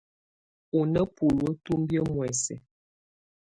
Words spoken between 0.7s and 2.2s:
Ú ná buluǝ́ tumbiǝ́